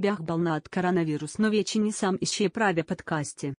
Бях 0.00 0.22
от 0.56 0.68
від 1.04 1.22
но 1.38 1.50
чи 1.64 1.78
не 1.78 1.92
сам 1.92 2.18
іще 2.20 2.48
правя 2.48 2.82
подкасте. 2.82 3.48